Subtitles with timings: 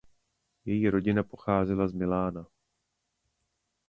[0.65, 2.47] Její rodina pocházela z Milána.